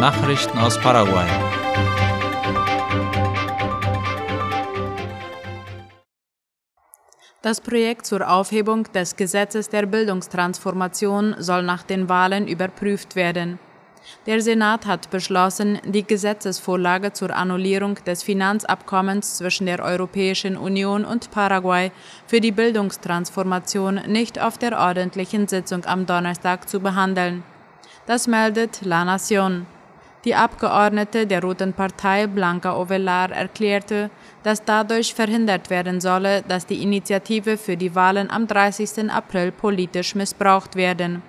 Nachrichten 0.00 0.56
aus 0.56 0.80
Paraguay. 0.80 1.26
Das 7.42 7.60
Projekt 7.60 8.06
zur 8.06 8.26
Aufhebung 8.26 8.84
des 8.94 9.16
Gesetzes 9.16 9.68
der 9.68 9.84
Bildungstransformation 9.84 11.34
soll 11.38 11.64
nach 11.64 11.82
den 11.82 12.08
Wahlen 12.08 12.48
überprüft 12.48 13.14
werden. 13.14 13.58
Der 14.24 14.40
Senat 14.40 14.86
hat 14.86 15.10
beschlossen, 15.10 15.78
die 15.84 16.06
Gesetzesvorlage 16.06 17.12
zur 17.12 17.36
Annullierung 17.36 17.96
des 18.06 18.22
Finanzabkommens 18.22 19.36
zwischen 19.36 19.66
der 19.66 19.84
Europäischen 19.84 20.56
Union 20.56 21.04
und 21.04 21.30
Paraguay 21.30 21.92
für 22.26 22.40
die 22.40 22.52
Bildungstransformation 22.52 23.96
nicht 24.06 24.40
auf 24.40 24.56
der 24.56 24.78
ordentlichen 24.78 25.46
Sitzung 25.46 25.84
am 25.84 26.06
Donnerstag 26.06 26.70
zu 26.70 26.80
behandeln. 26.80 27.42
Das 28.06 28.26
meldet 28.26 28.80
La 28.80 29.04
Nación. 29.04 29.66
Die 30.26 30.34
Abgeordnete 30.34 31.26
der 31.26 31.40
Roten 31.40 31.72
Partei 31.72 32.26
Blanca 32.26 32.76
Ovelar 32.76 33.30
erklärte, 33.30 34.10
dass 34.42 34.62
dadurch 34.62 35.14
verhindert 35.14 35.70
werden 35.70 35.98
solle, 36.02 36.42
dass 36.42 36.66
die 36.66 36.82
Initiative 36.82 37.56
für 37.56 37.78
die 37.78 37.94
Wahlen 37.94 38.30
am 38.30 38.46
30. 38.46 39.10
April 39.10 39.50
politisch 39.50 40.14
missbraucht 40.14 40.76
werden. 40.76 41.22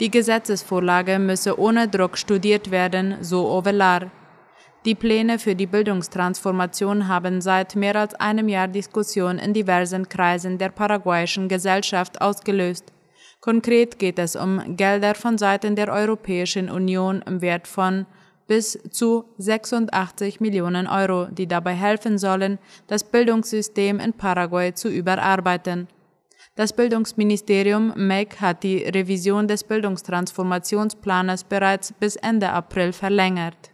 Die 0.00 0.10
Gesetzesvorlage 0.10 1.20
müsse 1.20 1.60
ohne 1.60 1.86
Druck 1.86 2.18
studiert 2.18 2.72
werden, 2.72 3.18
so 3.20 3.48
Ovelar. 3.48 4.10
Die 4.84 4.96
Pläne 4.96 5.38
für 5.38 5.54
die 5.54 5.68
Bildungstransformation 5.68 7.06
haben 7.06 7.40
seit 7.40 7.76
mehr 7.76 7.94
als 7.94 8.16
einem 8.16 8.48
Jahr 8.48 8.66
Diskussion 8.66 9.38
in 9.38 9.54
diversen 9.54 10.08
Kreisen 10.08 10.58
der 10.58 10.70
paraguayischen 10.70 11.48
Gesellschaft 11.48 12.20
ausgelöst. 12.20 12.91
Konkret 13.42 13.98
geht 13.98 14.20
es 14.20 14.36
um 14.36 14.76
Gelder 14.76 15.16
von 15.16 15.36
Seiten 15.36 15.74
der 15.74 15.92
Europäischen 15.92 16.70
Union 16.70 17.22
im 17.26 17.40
Wert 17.40 17.66
von 17.66 18.06
bis 18.46 18.78
zu 18.90 19.24
86 19.38 20.40
Millionen 20.40 20.86
Euro, 20.86 21.26
die 21.26 21.48
dabei 21.48 21.74
helfen 21.74 22.18
sollen, 22.18 22.60
das 22.86 23.02
Bildungssystem 23.02 23.98
in 23.98 24.12
Paraguay 24.12 24.72
zu 24.72 24.88
überarbeiten. 24.88 25.88
Das 26.54 26.72
Bildungsministerium 26.72 27.92
MEC 27.96 28.40
hat 28.40 28.62
die 28.62 28.84
Revision 28.84 29.48
des 29.48 29.64
Bildungstransformationsplanes 29.64 31.42
bereits 31.42 31.92
bis 31.94 32.14
Ende 32.14 32.48
April 32.48 32.92
verlängert. 32.92 33.72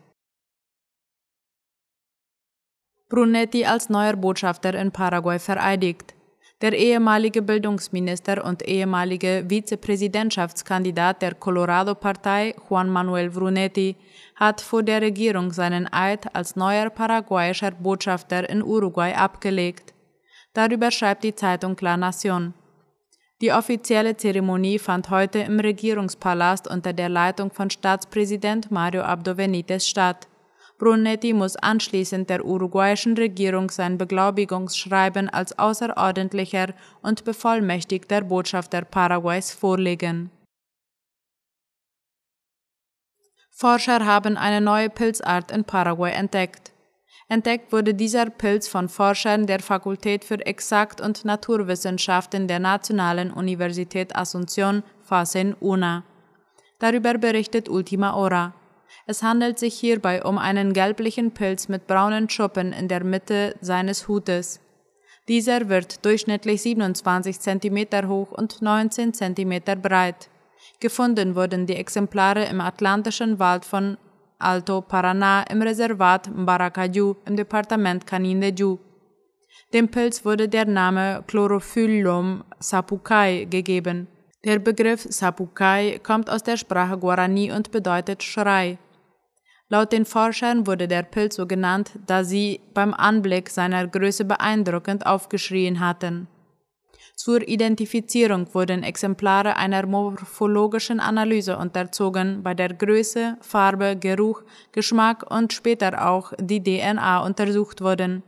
Brunetti 3.11 3.67
als 3.67 3.91
neuer 3.91 4.17
Botschafter 4.17 4.75
in 4.75 4.93
Paraguay 4.93 5.39
vereidigt. 5.39 6.15
Der 6.61 6.73
ehemalige 6.73 7.41
Bildungsminister 7.41 8.45
und 8.45 8.67
ehemalige 8.67 9.45
Vizepräsidentschaftskandidat 9.49 11.23
der 11.23 11.35
Colorado-Partei 11.37 12.57
Juan 12.69 12.91
Manuel 12.91 13.31
Brunetti 13.31 13.95
hat 14.35 14.61
vor 14.61 14.83
der 14.83 15.01
Regierung 15.01 15.53
seinen 15.53 15.87
Eid 15.93 16.35
als 16.35 16.57
neuer 16.57 16.91
paraguayischer 16.91 17.71
Botschafter 17.71 18.51
in 18.51 18.65
Uruguay 18.65 19.15
abgelegt. 19.15 19.95
Darüber 20.53 20.91
schreibt 20.91 21.23
die 21.23 21.35
Zeitung 21.37 21.77
La 21.81 21.95
Nación. 21.95 22.55
Die 23.41 23.53
offizielle 23.53 24.17
Zeremonie 24.17 24.81
fand 24.81 25.11
heute 25.11 25.39
im 25.39 25.61
Regierungspalast 25.61 26.67
unter 26.67 26.93
der 26.93 27.09
Leitung 27.09 27.53
von 27.53 27.71
Staatspräsident 27.71 28.73
Mario 28.73 29.03
Abdo 29.03 29.37
Benitez 29.37 29.87
statt. 29.87 30.27
Brunetti 30.79 31.33
muss 31.33 31.57
anschließend 31.57 32.31
der 32.31 32.45
uruguayischen 32.45 33.17
Regierung 33.17 33.69
sein 33.69 33.99
Beglaubigungsschreiben 33.99 35.29
als 35.29 35.59
außerordentlicher 35.59 36.73
und 37.03 37.25
bevollmächtigter 37.25 38.21
Botschafter 38.23 38.83
Paraguays 38.83 39.51
vorlegen. 39.51 40.31
Forscher 43.51 44.07
haben 44.07 44.37
eine 44.37 44.61
neue 44.61 44.89
Pilzart 44.89 45.51
in 45.51 45.65
Paraguay 45.65 46.13
entdeckt. 46.13 46.73
Entdeckt 47.29 47.73
wurde 47.73 47.93
dieser 47.93 48.31
Pilz 48.31 48.69
von 48.69 48.89
Forschern 48.89 49.47
der 49.47 49.59
Fakultät 49.59 50.25
für 50.25 50.47
Exakt- 50.47 51.01
und 51.01 51.25
Naturwissenschaften 51.25 52.47
der 52.47 52.61
Nationalen 52.61 53.33
Universität 53.33 54.17
Asunción, 54.17 54.85
FACEN 55.03 55.55
UNA. 55.59 56.05
Darüber 56.79 57.15
berichtet 57.19 57.69
Ultima 57.69 58.15
Hora. 58.15 58.55
Es 59.07 59.23
handelt 59.23 59.59
sich 59.59 59.75
hierbei 59.79 60.25
um 60.25 60.39
einen 60.39 60.73
gelblichen 60.73 61.33
Pilz 61.33 61.69
mit 61.69 61.87
braunen 61.87 62.29
Schuppen 62.29 62.73
in 62.73 62.89
der 62.89 63.05
Mitte 63.05 63.55
seines 63.61 64.09
Hutes. 64.09 64.61
Dieser 65.29 65.69
wird 65.69 66.05
durchschnittlich 66.05 66.63
27 66.63 67.39
cm 67.39 68.09
hoch 68.09 68.33
und 68.33 68.63
19 68.63 69.13
cm 69.13 69.63
breit. 69.83 70.29
Gefunden 70.81 71.35
wurden 71.35 71.67
die 71.67 71.77
Exemplare 71.77 72.45
im 72.45 72.61
Atlantischen 72.61 73.39
Wald 73.39 73.65
von 73.65 73.99
Alto 74.39 74.79
Paraná 74.81 75.43
im 75.51 75.61
Reservat 75.63 76.29
Mbaracaju 76.35 77.17
im 77.27 77.37
Departement 77.37 78.07
Canindeyú. 78.07 78.79
Dem 79.73 79.89
Pilz 79.89 80.25
wurde 80.25 80.49
der 80.49 80.65
Name 80.65 81.25
Chlorophyllum 81.27 82.45
sapucai 82.59 83.47
gegeben. 83.51 84.07
Der 84.45 84.61
Begriff 84.61 85.03
Sapucai 85.03 85.99
kommt 86.01 86.31
aus 86.31 86.45
der 86.45 86.57
Sprache 86.57 86.97
Guarani 86.97 87.51
und 87.51 87.73
bedeutet 87.73 88.23
Schrei. 88.23 88.79
Laut 89.69 89.91
den 89.91 90.05
Forschern 90.05 90.67
wurde 90.67 90.87
der 90.87 91.03
Pilz 91.03 91.35
so 91.35 91.47
genannt, 91.47 91.91
da 92.07 92.23
sie 92.23 92.61
beim 92.73 92.95
Anblick 92.95 93.51
seiner 93.51 93.89
Größe 93.89 94.25
beeindruckend 94.25 95.05
aufgeschrien 95.07 95.81
hatten. 95.81 96.29
Zur 97.17 97.47
Identifizierung 97.49 98.55
wurden 98.55 98.85
Exemplare 98.85 99.57
einer 99.57 99.85
morphologischen 99.85 101.01
Analyse 101.01 101.59
unterzogen, 101.59 102.45
bei 102.45 102.55
der 102.55 102.73
Größe, 102.73 103.37
Farbe, 103.41 103.97
Geruch, 103.97 104.43
Geschmack 104.71 105.29
und 105.29 105.53
später 105.53 106.09
auch 106.09 106.33
die 106.39 106.63
DNA 106.63 107.27
untersucht 107.27 107.81
wurden. 107.81 108.23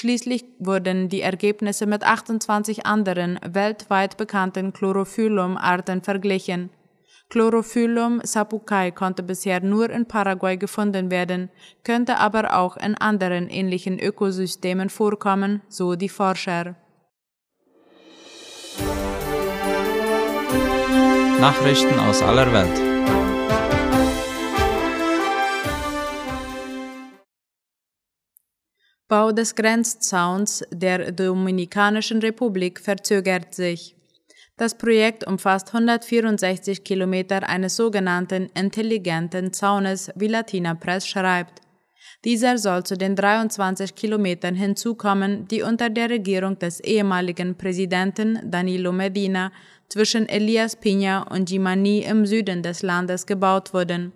Schließlich 0.00 0.44
wurden 0.60 1.08
die 1.08 1.22
Ergebnisse 1.22 1.84
mit 1.84 2.04
28 2.04 2.86
anderen 2.86 3.36
weltweit 3.44 4.16
bekannten 4.16 4.72
Chlorophyllum-Arten 4.72 6.02
verglichen. 6.02 6.70
Chlorophyllum 7.30 8.20
sapucai 8.22 8.92
konnte 8.92 9.24
bisher 9.24 9.60
nur 9.60 9.90
in 9.90 10.06
Paraguay 10.06 10.56
gefunden 10.56 11.10
werden, 11.10 11.50
könnte 11.82 12.18
aber 12.18 12.56
auch 12.56 12.76
in 12.76 12.94
anderen 12.94 13.48
ähnlichen 13.50 13.98
Ökosystemen 13.98 14.88
vorkommen, 14.88 15.62
so 15.68 15.96
die 15.96 16.08
Forscher. 16.08 16.76
Nachrichten 21.40 21.98
aus 21.98 22.22
aller 22.22 22.52
Welt. 22.52 22.97
Bau 29.08 29.32
des 29.32 29.54
Grenzzauns 29.54 30.62
der 30.70 31.12
Dominikanischen 31.12 32.20
Republik 32.20 32.78
verzögert 32.78 33.54
sich. 33.54 33.96
Das 34.58 34.76
Projekt 34.76 35.26
umfasst 35.26 35.68
164 35.68 36.84
Kilometer 36.84 37.48
eines 37.48 37.76
sogenannten 37.76 38.50
intelligenten 38.54 39.54
Zaunes, 39.54 40.10
wie 40.14 40.26
Latina 40.26 40.74
Press 40.74 41.08
schreibt. 41.08 41.62
Dieser 42.26 42.58
soll 42.58 42.84
zu 42.84 42.98
den 42.98 43.16
23 43.16 43.94
Kilometern 43.94 44.54
hinzukommen, 44.54 45.48
die 45.48 45.62
unter 45.62 45.88
der 45.88 46.10
Regierung 46.10 46.58
des 46.58 46.80
ehemaligen 46.80 47.56
Präsidenten 47.56 48.38
Danilo 48.44 48.92
Medina 48.92 49.52
zwischen 49.88 50.28
Elias 50.28 50.76
Piña 50.78 51.26
und 51.32 51.48
Jimani 51.48 52.00
im 52.00 52.26
Süden 52.26 52.62
des 52.62 52.82
Landes 52.82 53.24
gebaut 53.24 53.72
wurden. 53.72 54.12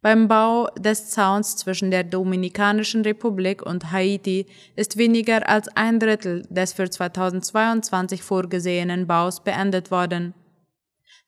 Beim 0.00 0.28
Bau 0.28 0.68
des 0.78 1.10
Zauns 1.10 1.56
zwischen 1.56 1.90
der 1.90 2.04
Dominikanischen 2.04 3.02
Republik 3.02 3.62
und 3.62 3.90
Haiti 3.90 4.46
ist 4.76 4.96
weniger 4.96 5.48
als 5.48 5.68
ein 5.76 5.98
Drittel 5.98 6.42
des 6.50 6.72
für 6.72 6.88
2022 6.88 8.22
vorgesehenen 8.22 9.08
Baus 9.08 9.42
beendet 9.42 9.90
worden. 9.90 10.34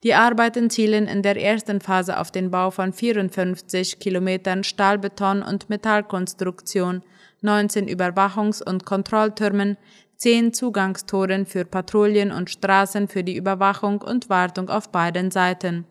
Die 0.05 0.15
Arbeiten 0.15 0.71
zielen 0.71 1.09
in 1.09 1.23
der 1.23 1.37
ersten 1.37 1.81
Phase 1.81 2.19
auf 2.19 2.31
den 2.31 2.51
Bau 2.53 2.71
von 2.71 2.93
54 2.93 3.99
Kilometern 3.99 4.63
Stahlbeton- 4.63 5.43
und 5.43 5.69
Metallkonstruktion, 5.69 7.03
19 7.43 7.89
Überwachungs- 7.89 8.63
und 8.63 8.87
Kontrolltürmen, 8.87 9.77
10 10.17 10.55
Zugangstoren 10.55 11.45
für 11.45 11.65
Patrouillen 11.65 12.31
und 12.31 12.51
Straßen 12.51 13.09
für 13.09 13.25
die 13.25 13.37
Überwachung 13.37 14.01
und 14.01 14.31
Wartung 14.31 14.71
auf 14.71 14.91
beiden 14.91 15.31
Seiten. 15.31 15.87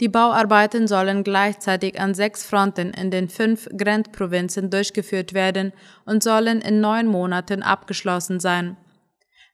Die 0.00 0.08
Bauarbeiten 0.08 0.88
sollen 0.88 1.24
gleichzeitig 1.24 2.00
an 2.00 2.14
sechs 2.14 2.44
Fronten 2.44 2.90
in 2.94 3.10
den 3.10 3.28
fünf 3.28 3.68
Grenzprovinzen 3.76 4.70
durchgeführt 4.70 5.34
werden 5.34 5.72
und 6.06 6.22
sollen 6.22 6.62
in 6.62 6.80
neun 6.80 7.06
Monaten 7.06 7.62
abgeschlossen 7.62 8.40
sein. 8.40 8.78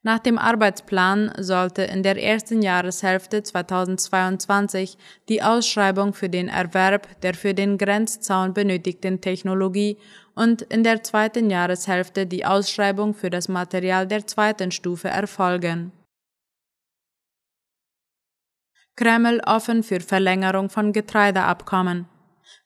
Nach 0.06 0.20
dem 0.20 0.38
Arbeitsplan 0.38 1.32
sollte 1.36 1.82
in 1.82 2.04
der 2.04 2.22
ersten 2.22 2.62
Jahreshälfte 2.62 3.42
2022 3.42 4.96
die 5.28 5.42
Ausschreibung 5.42 6.14
für 6.14 6.28
den 6.28 6.48
Erwerb 6.48 7.20
der 7.22 7.34
für 7.34 7.54
den 7.54 7.76
Grenzzaun 7.76 8.54
benötigten 8.54 9.20
Technologie 9.20 9.98
und 10.36 10.62
in 10.62 10.84
der 10.84 11.02
zweiten 11.02 11.50
Jahreshälfte 11.50 12.24
die 12.24 12.44
Ausschreibung 12.44 13.14
für 13.14 13.30
das 13.30 13.48
Material 13.48 14.06
der 14.06 14.28
zweiten 14.28 14.70
Stufe 14.70 15.08
erfolgen. 15.08 15.90
Kreml 18.96 19.42
offen 19.46 19.82
für 19.82 20.00
Verlängerung 20.00 20.70
von 20.70 20.94
Getreideabkommen. 20.94 22.06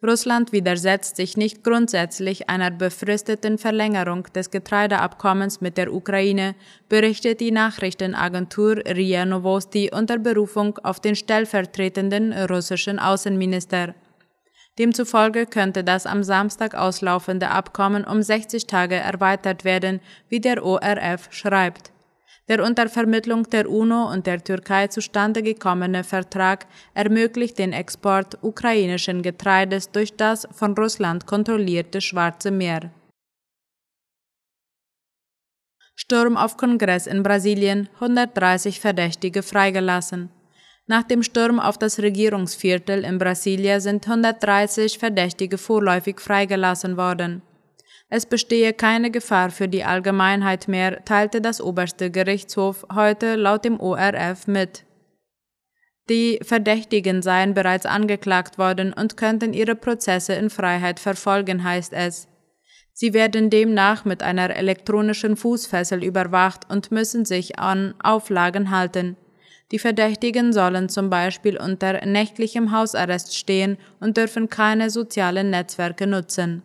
Russland 0.03 0.53
widersetzt 0.53 1.17
sich 1.17 1.37
nicht 1.37 1.65
grundsätzlich 1.65 2.49
einer 2.49 2.71
befristeten 2.71 3.59
Verlängerung 3.59 4.23
des 4.33 4.51
Getreideabkommens 4.51 5.61
mit 5.61 5.77
der 5.77 5.93
Ukraine, 5.93 6.55
berichtet 6.89 7.41
die 7.41 7.51
Nachrichtenagentur 7.51 8.77
RIA 8.87 9.27
Novosti 9.27 9.91
unter 9.93 10.19
Berufung 10.19 10.79
auf 10.79 11.01
den 11.01 11.17
stellvertretenden 11.17 12.33
russischen 12.33 12.99
Außenminister. 12.99 13.95
Demzufolge 14.79 15.47
könnte 15.47 15.83
das 15.83 16.07
am 16.07 16.23
Samstag 16.23 16.75
auslaufende 16.75 17.51
Abkommen 17.51 18.05
um 18.05 18.23
60 18.23 18.67
Tage 18.67 18.95
erweitert 18.95 19.65
werden, 19.65 20.01
wie 20.29 20.41
der 20.41 20.65
ORF 20.65 21.29
schreibt. 21.31 21.93
Der 22.51 22.65
unter 22.65 22.89
Vermittlung 22.89 23.49
der 23.49 23.71
UNO 23.71 24.11
und 24.11 24.27
der 24.27 24.43
Türkei 24.43 24.89
zustande 24.89 25.41
gekommene 25.41 26.03
Vertrag 26.03 26.67
ermöglicht 26.95 27.61
den 27.61 27.73
Export 27.73 28.39
ukrainischen 28.43 29.23
Getreides 29.23 29.93
durch 29.93 30.17
das 30.17 30.49
von 30.51 30.75
Russland 30.75 31.27
kontrollierte 31.27 32.01
Schwarze 32.01 32.51
Meer. 32.51 32.91
Sturm 35.95 36.37
auf 36.37 36.57
Kongress 36.57 37.07
in 37.07 37.23
Brasilien, 37.23 37.89
130 38.01 38.81
Verdächtige 38.81 39.45
freigelassen. 39.45 40.31
Nach 40.89 41.05
dem 41.05 41.23
Sturm 41.23 41.61
auf 41.61 41.79
das 41.79 42.01
Regierungsviertel 42.01 43.05
in 43.05 43.19
Brasilia 43.19 43.79
sind 43.79 44.09
130 44.09 44.99
Verdächtige 44.99 45.57
vorläufig 45.57 46.21
freigelassen 46.21 46.97
worden. 46.97 47.43
Es 48.13 48.27
bestehe 48.27 48.73
keine 48.73 49.13
Gefahr 49.13 49.51
für 49.51 49.69
die 49.69 49.85
Allgemeinheit 49.85 50.67
mehr, 50.67 51.05
teilte 51.05 51.41
das 51.41 51.61
oberste 51.61 52.11
Gerichtshof 52.11 52.85
heute 52.93 53.37
laut 53.37 53.65
dem 53.65 53.79
ORF 53.79 54.49
mit. 54.49 54.85
Die 56.09 56.41
Verdächtigen 56.43 57.23
seien 57.23 57.55
bereits 57.55 57.87
angeklagt 57.87 58.59
worden 58.59 58.93
und 58.93 59.17
könnten 59.17 59.53
ihre 59.53 59.77
Prozesse 59.77 60.33
in 60.33 60.51
Freiheit 60.51 60.99
verfolgen, 60.99 61.63
heißt 61.63 61.93
es. 61.93 62.27
Sie 62.93 63.15
werden 63.15 63.49
demnach 63.49 64.05
mit 64.05 64.25
einer 64.25 64.57
elektronischen 64.57 65.37
Fußfessel 65.37 66.03
überwacht 66.03 66.69
und 66.69 66.91
müssen 66.91 67.25
sich 67.25 67.61
an 67.61 67.95
Auflagen 68.03 68.73
halten. 68.73 69.17
Die 69.71 69.79
Verdächtigen 69.79 70.53
sollen 70.53 70.89
zum 70.89 71.11
Beispiel 71.11 71.57
unter 71.57 72.05
nächtlichem 72.05 72.73
Hausarrest 72.73 73.37
stehen 73.37 73.79
und 74.01 74.17
dürfen 74.17 74.49
keine 74.49 74.91
sozialen 74.91 75.51
Netzwerke 75.51 76.09
nutzen. 76.09 76.65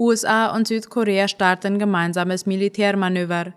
USA 0.00 0.46
und 0.56 0.66
Südkorea 0.66 1.28
starten 1.28 1.78
gemeinsames 1.78 2.46
Militärmanöver. 2.46 3.52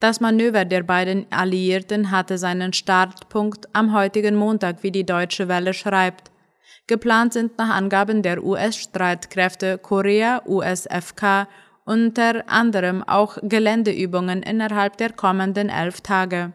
Das 0.00 0.18
Manöver 0.20 0.64
der 0.64 0.82
beiden 0.82 1.26
Alliierten 1.30 2.10
hatte 2.10 2.38
seinen 2.38 2.72
Startpunkt 2.72 3.68
am 3.72 3.94
heutigen 3.94 4.34
Montag, 4.34 4.82
wie 4.82 4.90
die 4.90 5.06
Deutsche 5.06 5.46
Welle 5.46 5.72
schreibt. 5.72 6.32
Geplant 6.88 7.34
sind 7.34 7.56
nach 7.56 7.70
Angaben 7.70 8.22
der 8.22 8.42
US-Streitkräfte 8.42 9.78
Korea, 9.78 10.42
USFK, 10.44 11.46
unter 11.84 12.42
anderem 12.48 13.04
auch 13.04 13.38
Geländeübungen 13.42 14.42
innerhalb 14.42 14.96
der 14.96 15.12
kommenden 15.12 15.68
elf 15.68 16.00
Tage. 16.00 16.52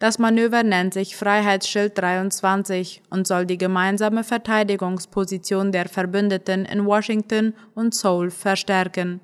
Das 0.00 0.18
Manöver 0.18 0.62
nennt 0.62 0.94
sich 0.94 1.14
Freiheitsschild 1.14 1.98
23 1.98 3.02
und 3.10 3.26
soll 3.26 3.44
die 3.44 3.58
gemeinsame 3.58 4.24
Verteidigungsposition 4.24 5.72
der 5.72 5.90
Verbündeten 5.90 6.64
in 6.64 6.86
Washington 6.86 7.54
und 7.74 7.94
Seoul 7.94 8.30
verstärken. 8.30 9.20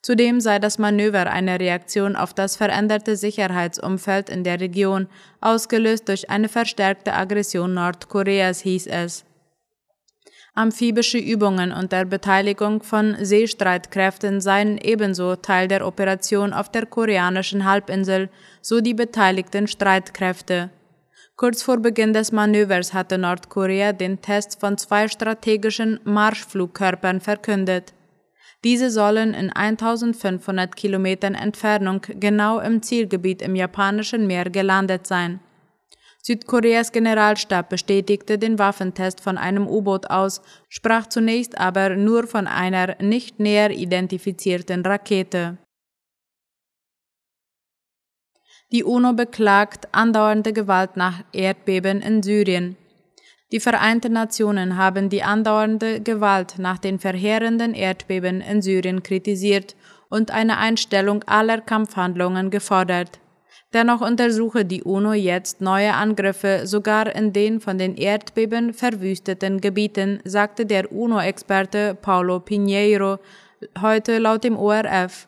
Zudem 0.00 0.40
sei 0.40 0.58
das 0.58 0.78
Manöver 0.78 1.30
eine 1.30 1.60
Reaktion 1.60 2.16
auf 2.16 2.32
das 2.32 2.56
veränderte 2.56 3.16
Sicherheitsumfeld 3.16 4.30
in 4.30 4.42
der 4.42 4.58
Region, 4.58 5.06
ausgelöst 5.42 6.08
durch 6.08 6.30
eine 6.30 6.48
verstärkte 6.48 7.12
Aggression 7.12 7.74
Nordkoreas, 7.74 8.60
hieß 8.60 8.86
es. 8.86 9.26
Amphibische 10.56 11.18
Übungen 11.18 11.72
unter 11.72 12.04
Beteiligung 12.04 12.84
von 12.84 13.16
Seestreitkräften 13.20 14.40
seien 14.40 14.78
ebenso 14.78 15.34
Teil 15.34 15.66
der 15.66 15.84
Operation 15.84 16.52
auf 16.52 16.70
der 16.70 16.86
koreanischen 16.86 17.64
Halbinsel, 17.64 18.28
so 18.62 18.80
die 18.80 18.94
beteiligten 18.94 19.66
Streitkräfte. 19.66 20.70
Kurz 21.34 21.64
vor 21.64 21.78
Beginn 21.78 22.12
des 22.12 22.30
Manövers 22.30 22.94
hatte 22.94 23.18
Nordkorea 23.18 23.92
den 23.92 24.22
Test 24.22 24.60
von 24.60 24.78
zwei 24.78 25.08
strategischen 25.08 25.98
Marschflugkörpern 26.04 27.20
verkündet. 27.20 27.92
Diese 28.62 28.90
sollen 28.90 29.34
in 29.34 29.50
1500 29.50 30.76
Kilometern 30.76 31.34
Entfernung 31.34 32.02
genau 32.20 32.60
im 32.60 32.80
Zielgebiet 32.80 33.42
im 33.42 33.56
japanischen 33.56 34.28
Meer 34.28 34.48
gelandet 34.48 35.08
sein. 35.08 35.40
Südkoreas 36.26 36.90
Generalstab 36.90 37.68
bestätigte 37.68 38.38
den 38.38 38.58
Waffentest 38.58 39.20
von 39.20 39.36
einem 39.36 39.66
U-Boot 39.68 40.08
aus, 40.08 40.40
sprach 40.70 41.06
zunächst 41.06 41.58
aber 41.58 41.96
nur 41.96 42.26
von 42.26 42.46
einer 42.46 42.96
nicht 43.02 43.40
näher 43.40 43.70
identifizierten 43.70 44.86
Rakete. 44.86 45.58
Die 48.72 48.84
UNO 48.84 49.12
beklagt 49.12 49.88
andauernde 49.92 50.54
Gewalt 50.54 50.96
nach 50.96 51.22
Erdbeben 51.34 52.00
in 52.00 52.22
Syrien. 52.22 52.76
Die 53.52 53.60
Vereinten 53.60 54.14
Nationen 54.14 54.78
haben 54.78 55.10
die 55.10 55.22
andauernde 55.22 56.00
Gewalt 56.00 56.58
nach 56.58 56.78
den 56.78 56.98
verheerenden 56.98 57.74
Erdbeben 57.74 58.40
in 58.40 58.62
Syrien 58.62 59.02
kritisiert 59.02 59.76
und 60.08 60.30
eine 60.30 60.56
Einstellung 60.56 61.22
aller 61.24 61.60
Kampfhandlungen 61.60 62.48
gefordert. 62.50 63.20
Dennoch 63.74 64.02
untersuche 64.02 64.64
die 64.64 64.84
UNO 64.84 65.14
jetzt 65.14 65.60
neue 65.60 65.92
Angriffe 65.94 66.60
sogar 66.64 67.12
in 67.12 67.32
den 67.32 67.58
von 67.58 67.76
den 67.76 67.96
Erdbeben 67.96 68.72
verwüsteten 68.72 69.60
Gebieten, 69.60 70.20
sagte 70.24 70.64
der 70.64 70.92
UNO-Experte 70.92 71.96
Paulo 72.00 72.38
Pinheiro 72.38 73.18
heute 73.82 74.18
laut 74.18 74.44
dem 74.44 74.56
ORF. 74.56 75.26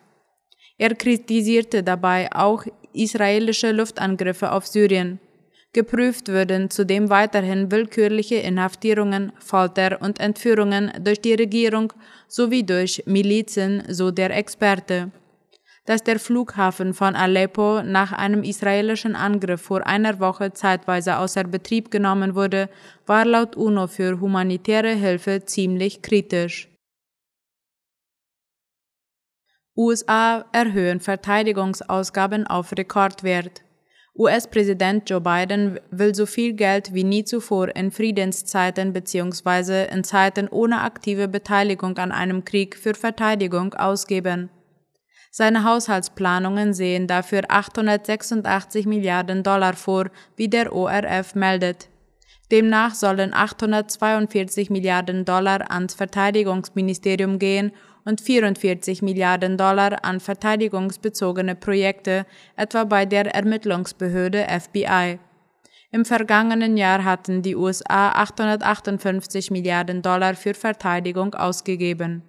Er 0.79 0.95
kritisierte 0.95 1.83
dabei 1.83 2.29
auch 2.33 2.65
israelische 2.93 3.73
Luftangriffe 3.73 4.53
auf 4.53 4.65
Syrien. 4.65 5.19
Geprüft 5.73 6.29
würden 6.29 6.71
zudem 6.71 7.11
weiterhin 7.11 7.73
willkürliche 7.73 8.37
Inhaftierungen, 8.37 9.33
Folter 9.41 10.01
und 10.01 10.21
Entführungen 10.21 10.93
durch 11.01 11.21
die 11.21 11.35
Regierung 11.35 11.93
sowie 12.29 12.63
durch 12.63 13.03
Milizen, 13.07 13.83
so 13.89 14.13
der 14.13 14.31
Experte 14.37 15.11
dass 15.87 16.03
der 16.03 16.19
Flughafen 16.19 16.93
von 16.93 17.17
Aleppo 17.17 17.83
nach 17.83 18.13
einem 18.13 18.43
israelischen 18.43 19.17
Angriff 19.17 19.63
vor 19.63 19.87
einer 19.87 20.21
Woche 20.21 20.53
zeitweise 20.53 21.19
außer 21.19 21.45
Betrieb 21.45 21.91
genommen 21.91 22.35
wurde, 22.35 22.69
war 23.07 23.25
laut 23.25 23.57
UNO 23.57 23.87
für 23.87 24.21
humanitäre 24.21 24.95
Hilfe 24.95 25.45
ziemlich 25.45 26.03
kritisch. 26.03 26.69
USA 29.77 30.45
erhöhen 30.53 31.01
Verteidigungsausgaben 31.01 32.47
auf 32.47 32.73
Rekordwert. 32.73 33.63
US-Präsident 34.19 35.11
Joe 35.11 35.21
Biden 35.21 35.79
will 35.91 36.15
so 36.15 36.25
viel 36.25 36.55
Geld 36.55 36.95
wie 36.95 37.05
nie 37.05 37.25
zuvor 37.25 37.77
in 37.77 37.91
Friedenszeiten 37.91 38.95
bzw. 38.95 39.85
in 39.93 40.03
Zeiten 40.03 40.49
ohne 40.49 40.81
aktive 40.81 41.29
Beteiligung 41.29 41.99
an 41.99 42.11
einem 42.11 42.45
Krieg 42.47 42.75
für 42.77 42.95
Verteidigung 42.95 43.75
ausgeben. 43.75 44.49
Seine 45.31 45.65
Haushaltsplanungen 45.65 46.73
sehen 46.75 47.07
dafür 47.07 47.43
886 47.49 48.87
Milliarden 48.87 49.43
Dollar 49.43 49.75
vor, 49.75 50.07
wie 50.37 50.49
der 50.49 50.73
ORF 50.73 51.35
meldet. 51.35 51.89
Demnach 52.51 52.95
sollen 52.95 53.35
842 53.35 54.71
Milliarden 54.71 55.25
Dollar 55.25 55.71
ans 55.71 55.95
Verteidigungsministerium 55.95 57.39
gehen 57.39 57.73
und 58.05 58.21
44 58.21 59.03
Milliarden 59.03 59.59
Dollar 59.59 60.05
an 60.05 60.21
verteidigungsbezogene 60.21 61.57
Projekte, 61.57 62.25
etwa 62.55 62.85
bei 62.85 63.05
der 63.05 63.35
Ermittlungsbehörde 63.35 64.47
FBI. 64.49 65.19
Im 65.91 66.05
vergangenen 66.05 66.77
Jahr 66.77 67.05
hatten 67.05 67.43
die 67.43 67.57
USA 67.57 68.11
858 68.13 69.51
Milliarden 69.51 70.03
Dollar 70.03 70.35
für 70.35 70.55
Verteidigung 70.55 71.35
ausgegeben. 71.35 72.23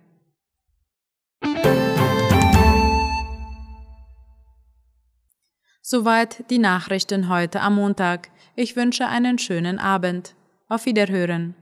Soweit 5.90 6.44
die 6.50 6.58
Nachrichten 6.60 7.30
heute 7.30 7.62
am 7.62 7.76
Montag. 7.76 8.28
Ich 8.58 8.76
wünsche 8.76 9.08
einen 9.08 9.38
schönen 9.40 9.80
Abend. 9.80 10.36
Auf 10.68 10.86
Wiederhören. 10.86 11.56